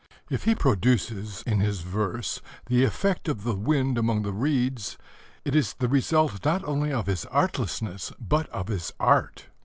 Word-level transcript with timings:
If 0.31 0.45
he 0.45 0.55
produces 0.55 1.43
in 1.45 1.59
his 1.59 1.81
verse 1.81 2.41
the 2.65 2.83
effect 2.83 3.27
of 3.29 3.43
the 3.43 3.53
wind 3.53 3.99
among 3.99 4.23
the 4.23 4.31
reeds, 4.33 4.97
it 5.45 5.55
is 5.55 5.75
the 5.75 5.87
result 5.87 6.43
not 6.43 6.63
only 6.63 6.91
of 6.91 7.05
his 7.05 7.25
artlessness, 7.25 8.11
but 8.19 8.49
of 8.49 8.67
his 8.69 8.91
art. 8.99 9.49